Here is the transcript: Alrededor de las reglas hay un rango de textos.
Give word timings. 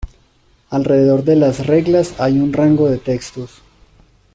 Alrededor 0.71 1.23
de 1.25 1.35
las 1.35 1.67
reglas 1.67 2.19
hay 2.19 2.39
un 2.39 2.53
rango 2.53 2.89
de 2.89 2.97
textos. 2.97 3.61